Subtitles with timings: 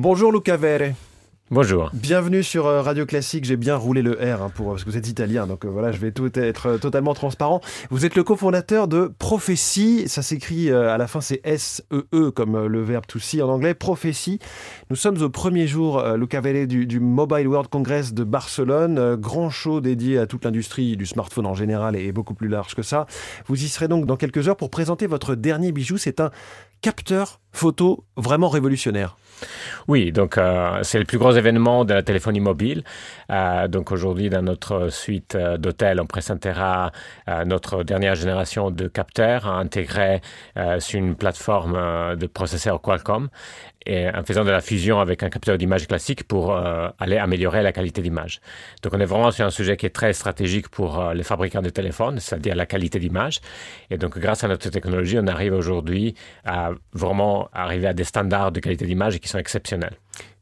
[0.00, 0.94] Bonjour Luca Vere.
[1.50, 1.90] Bonjour.
[1.92, 3.44] Bienvenue sur euh, Radio Classique.
[3.44, 5.90] J'ai bien roulé le R hein, pour, parce que vous êtes italien, donc euh, voilà,
[5.90, 7.60] je vais tout être euh, totalement transparent.
[7.90, 10.08] Vous êtes le cofondateur de Prophétie.
[10.08, 13.74] Ça s'écrit à la fin, c'est S-E-E comme le verbe to see en anglais.
[13.74, 14.38] Prophétie.
[14.88, 19.16] Nous sommes au premier jour, Luca Vele, du, du, Mobile World Congress de Barcelone.
[19.16, 22.82] grand show dédié à toute l'industrie du smartphone en général et beaucoup plus large que
[22.82, 23.06] ça.
[23.46, 25.96] Vous y serez donc dans quelques heures pour présenter votre dernier bijou.
[25.96, 26.30] C'est un
[26.82, 29.16] capteur photo vraiment révolutionnaire.
[29.86, 32.84] Oui, donc euh, c'est le plus gros événement de la téléphonie mobile.
[33.30, 36.92] Euh, donc aujourd'hui, dans notre suite euh, d'hôtels, on présentera
[37.46, 40.20] notre dernière génération de capteurs intégrés
[40.78, 43.28] sur une plateforme de processeurs Qualcomm
[43.86, 46.56] et en faisant de la fusion avec un capteur d'image classique pour
[46.98, 48.40] aller améliorer la qualité d'image.
[48.82, 51.70] Donc on est vraiment sur un sujet qui est très stratégique pour les fabricants de
[51.70, 53.40] téléphones, c'est-à-dire la qualité d'image.
[53.90, 58.52] Et donc grâce à notre technologie, on arrive aujourd'hui à vraiment arriver à des standards
[58.52, 59.98] de qualité d'image qui sont exceptionnels.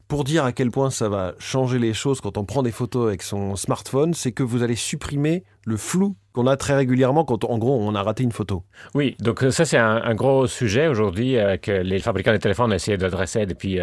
[0.07, 3.07] Pour dire à quel point ça va changer les choses quand on prend des photos
[3.07, 7.43] avec son smartphone, c'est que vous allez supprimer le flou qu'on a très régulièrement quand,
[7.45, 8.61] en gros, on a raté une photo.
[8.93, 12.71] Oui, donc euh, ça, c'est un, gros sujet aujourd'hui euh, que les fabricants de téléphones
[12.71, 13.79] ont essayé d'adresser depuis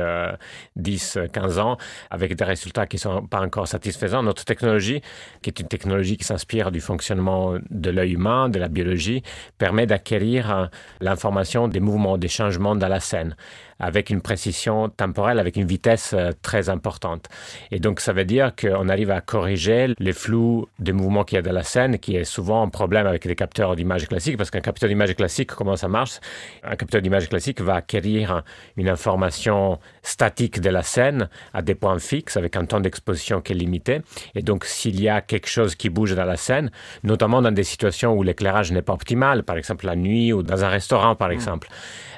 [0.77, 1.77] 10, euh, 15 ans
[2.11, 4.23] avec des résultats qui ne sont pas encore satisfaisants.
[4.23, 5.01] Notre technologie,
[5.43, 9.25] qui est une technologie qui s'inspire du fonctionnement de l'œil humain, de la biologie,
[9.59, 13.35] permet d'acquérir l'information des mouvements, des changements dans la scène
[13.81, 17.29] avec une précision temporelle, avec une vitesse très importante.
[17.73, 21.39] Et donc, ça veut dire qu'on arrive à corriger les flous des mouvements qu'il y
[21.41, 24.37] a dans la scène, qui est souvent souvent un problème avec les capteurs d'image classiques
[24.37, 26.21] parce qu'un capteur d'image classique, comment ça marche?
[26.63, 28.43] Un capteur d'image classique va acquérir
[28.77, 33.53] une information statique de la scène à des points fixes avec un temps d'exposition qui
[33.53, 34.03] est limité.
[34.35, 36.71] Et donc, s'il y a quelque chose qui bouge dans la scène,
[37.03, 40.63] notamment dans des situations où l'éclairage n'est pas optimal, par exemple la nuit ou dans
[40.67, 41.33] un restaurant, par mm.
[41.33, 41.69] exemple.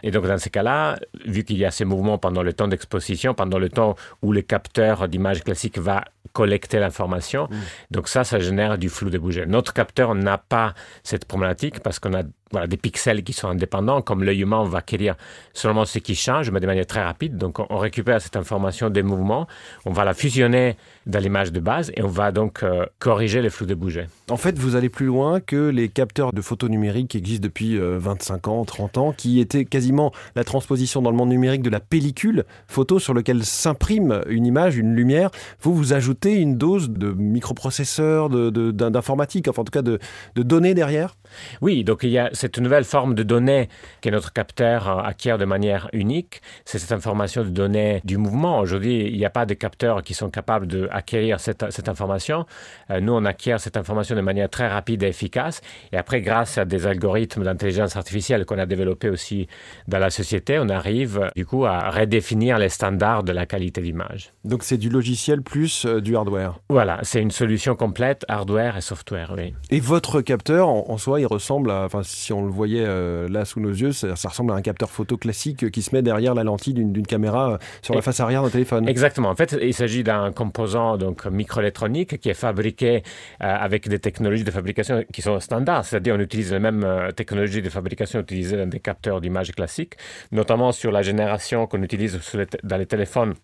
[0.02, 3.32] Et donc, dans ces cas-là, vu qu'il y a ces mouvements pendant le temps d'exposition,
[3.32, 7.48] pendant le temps où le capteur d'image classique va collecter l'information.
[7.50, 7.56] Mm.
[7.92, 9.46] Donc ça, ça génère du flou de bouger.
[9.46, 12.22] Notre capteur n'a pas cette problématique parce qu'on a
[12.52, 15.16] voilà, des pixels qui sont indépendants, comme l'œil humain va acquérir
[15.52, 17.36] seulement ce qui change, mais de manière très rapide.
[17.36, 19.46] Donc, on, récupère cette information des mouvements,
[19.84, 20.76] on va la fusionner
[21.06, 24.06] dans l'image de base et on va donc euh, corriger les flux de bouger.
[24.30, 27.76] En fait, vous allez plus loin que les capteurs de photos numériques qui existent depuis
[27.78, 31.70] 25 euh, ans, 30 ans, qui étaient quasiment la transposition dans le monde numérique de
[31.70, 35.30] la pellicule photo sur laquelle s'imprime une image, une lumière.
[35.60, 39.98] Vous, vous ajoutez une dose de microprocesseurs, d'informatique, de, enfin en tout cas de,
[40.34, 41.16] de données derrière
[41.60, 43.68] Oui, donc il y a cette nouvelle forme de données
[44.02, 48.58] que notre capteur euh, acquiert de manière unique, c'est cette information de données du mouvement.
[48.60, 52.46] Aujourd'hui, il n'y a pas de capteurs qui sont capables d'acquérir cette, cette information.
[52.90, 55.60] Euh, nous, on acquiert cette information de manière très rapide et efficace.
[55.92, 59.48] Et après, grâce à des algorithmes d'intelligence artificielle qu'on a développés aussi
[59.88, 64.32] dans la société, on arrive du coup à redéfinir les standards de la qualité d'image.
[64.44, 66.60] Donc c'est du logiciel plus euh, du hardware.
[66.68, 69.54] Voilà, c'est une solution complète, hardware et software, oui.
[69.70, 73.28] Et votre capteur, en, en soi, il ressemble à, enfin, si on le voyait euh,
[73.28, 76.34] là sous nos yeux, ça, ressemble à un capteur photo classique qui se met derrière
[76.34, 78.88] la lentille d'une caméra euh, sur la face arrière d'un téléphone.
[78.88, 79.30] Exactement.
[79.30, 83.00] En fait, il s'agit d'un composant donc microélectronique qui est fabriqué euh,
[83.40, 87.70] avec des technologies de fabrication qui sont standards, c'est-à-dire on utilise les mêmes technologies de
[87.70, 89.94] fabrication utilisées dans des capteurs d'image classiques,
[90.32, 92.18] notamment sur la génération qu'on utilise
[92.64, 93.34] dans les téléphones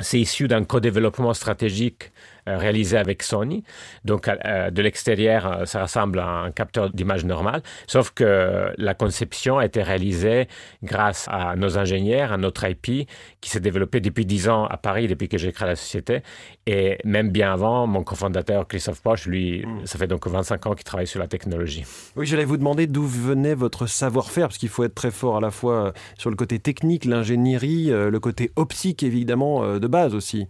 [0.00, 2.10] c'est issu d'un co-développement stratégique
[2.43, 3.64] euh, réalisé avec Sony.
[4.04, 8.94] Donc, euh, de l'extérieur, euh, ça ressemble à un capteur d'image normal, sauf que la
[8.94, 10.48] conception a été réalisée
[10.82, 13.08] grâce à nos ingénieurs, à notre IP,
[13.40, 16.22] qui s'est développé depuis 10 ans à Paris, depuis que j'ai créé la société.
[16.66, 19.86] Et même bien avant, mon cofondateur Christophe Poche, lui, hmm.
[19.86, 21.84] ça fait donc 25 ans qu'il travaille sur la technologie.
[22.16, 25.40] Oui, j'allais vous demander d'où venait votre savoir-faire, parce qu'il faut être très fort à
[25.40, 30.46] la fois sur le côté technique, l'ingénierie, le côté optique, évidemment, de base aussi.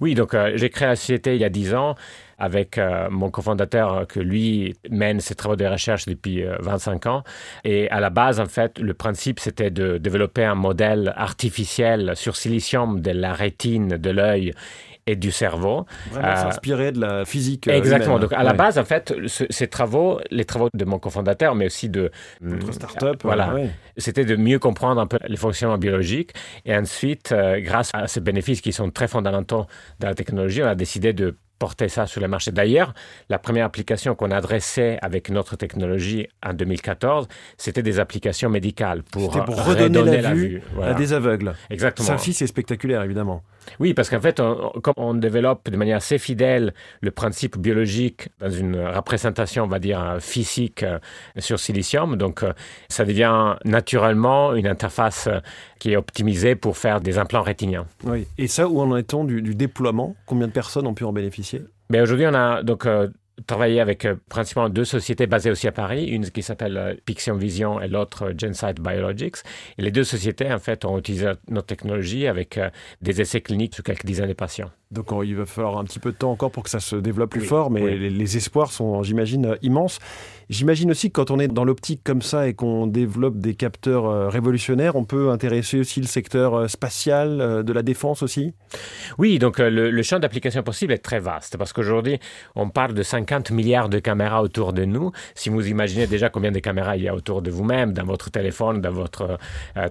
[0.00, 1.94] Oui, donc j'ai créé la société il y a dix ans
[2.40, 7.10] avec euh, mon cofondateur euh, que lui mène ses travaux de recherche depuis 25 euh,
[7.10, 7.22] ans.
[7.64, 12.36] Et à la base, en fait, le principe, c'était de développer un modèle artificiel sur
[12.36, 14.52] silicium de la rétine de l'œil
[15.06, 15.84] et du cerveau.
[16.10, 17.68] Vraiment s'inspirer de la physique.
[17.68, 18.18] Exactement.
[18.18, 21.88] Donc, à la base, en fait, ces travaux, les travaux de mon cofondateur, mais aussi
[21.90, 22.10] de.
[22.40, 23.20] Votre start-up.
[23.22, 23.54] voilà.
[23.96, 26.32] C'était de mieux comprendre un peu les fonctionnements biologiques.
[26.64, 29.66] Et ensuite, grâce à ces bénéfices qui sont très fondamentaux
[29.98, 32.50] dans la technologie, on a décidé de porter ça sur le marché.
[32.50, 32.94] D'ailleurs,
[33.28, 37.28] la première application qu'on adressait avec notre technologie en 2014,
[37.58, 41.54] c'était des applications médicales pour, pour redonner, la, vue, à des aveugles.
[41.68, 42.14] Exactement.
[42.14, 43.42] Aussi, c'est spectaculaire, évidemment.
[43.78, 44.40] Oui, parce qu'en fait,
[44.82, 46.72] comme on développe de manière assez fidèle
[47.02, 50.98] le principe biologique dans une représentation, on va dire, physique euh,
[51.38, 52.54] sur silicium, donc euh,
[52.88, 55.28] ça devient naturellement une interface
[55.80, 57.86] qui est optimisé pour faire des implants rétiniens.
[58.04, 58.28] Oui.
[58.38, 60.14] Et ça, où en est-on du, du déploiement?
[60.26, 61.62] Combien de personnes ont pu en bénéficier?
[61.88, 63.08] Mais aujourd'hui, on a donc euh,
[63.46, 67.34] travaillé avec euh, principalement deux sociétés basées aussi à Paris, une qui s'appelle euh, Pixion
[67.36, 69.38] Vision et l'autre euh, Gensight Biologics.
[69.78, 72.60] Et les deux sociétés, en fait, ont utilisé notre technologie avec
[73.00, 74.70] des essais cliniques sur quelques dizaines de patients.
[74.90, 77.30] Donc il va falloir un petit peu de temps encore pour que ça se développe
[77.30, 77.98] plus Oui, fort, mais oui.
[77.98, 80.00] les, les espoirs sont, j'imagine, euh, immenses.
[80.50, 84.06] J'imagine aussi que quand on est dans l'optique comme ça et qu'on développe des capteurs
[84.06, 88.52] euh, révolutionnaires, on peut intéresser aussi le secteur euh, spatial, euh, de la défense aussi?
[89.16, 92.18] Oui, donc le, le champ d'application possible est très vaste parce qu'aujourd'hui,
[92.56, 95.12] on parle de 50 milliards de caméras autour de nous.
[95.36, 98.28] Si vous imaginez déjà combien de caméras il y a autour de vous-même, dans votre
[98.30, 99.38] téléphone, dans votre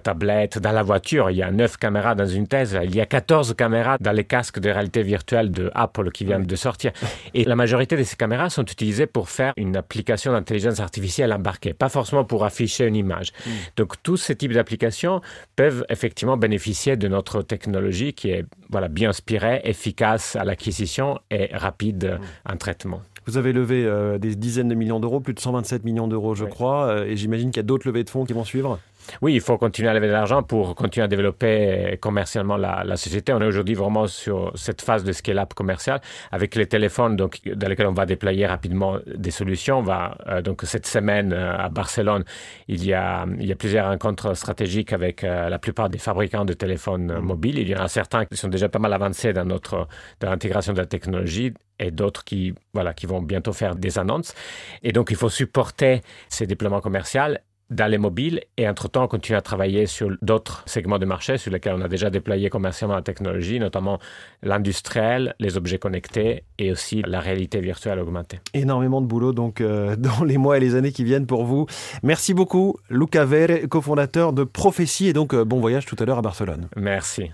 [0.02, 3.06] tablette, dans la voiture, il y a 9 caméras dans une Tesla, il y a
[3.06, 6.92] 14 caméras dans les casques de réalité virtuelle de Apple qui viennent de sortir.
[7.34, 11.72] Et la majorité de ces caméras sont utilisées pour faire une application d'intelligence artificielle embarquée,
[11.74, 13.32] pas forcément pour afficher une image.
[13.76, 15.20] Donc tous ces types d'applications
[15.56, 21.48] peuvent effectivement bénéficier de notre technologie qui est voilà, bien inspirée, efficace à l'acquisition et
[21.52, 23.02] rapide en traitement.
[23.26, 26.44] Vous avez levé euh, des dizaines de millions d'euros, plus de 127 millions d'euros, je
[26.44, 26.50] Oui.
[26.50, 28.78] crois, euh, et j'imagine qu'il y a d'autres levées de fonds qui vont suivre?
[29.22, 33.32] Oui, il faut continuer à lever de l'argent pour continuer à développer commercialement la, société.
[33.32, 36.00] On est aujourd'hui vraiment sur cette phase de scale-up commercial
[36.32, 39.78] avec les téléphones donc, dans lesquels on va déployer rapidement des solutions.
[39.78, 42.24] On va, euh, donc, cette semaine euh, à Barcelone,
[42.68, 43.26] il y, a,
[43.58, 47.58] plusieurs rencontres stratégiques avec euh, la plupart des fabricants de téléphones euh, mobiles.
[47.58, 49.88] Il y en a certains qui sont déjà pas mal avancés dans, notre,
[50.20, 54.34] dans l'intégration de la technologie et d'autres qui, voilà, qui vont bientôt faire des annonces.
[54.82, 57.36] Et donc, il faut supporter ces déploiements commerciaux
[57.70, 61.52] dans les mobiles et entre-temps on continue à travailler sur d'autres segments de marché sur
[61.52, 63.98] lesquels on a déjà déployé commercialement la technologie, notamment
[64.42, 68.40] l'industriel, les objets connectés et aussi la réalité virtuelle augmentée.
[68.54, 71.66] Énormément de boulot donc euh, dans les mois et les années qui viennent pour vous.
[72.02, 76.18] Merci beaucoup, Luca Vere, cofondateur de Prophétie, et donc euh, bon voyage tout à l'heure
[76.18, 76.68] à Barcelone.
[76.76, 77.30] Merci.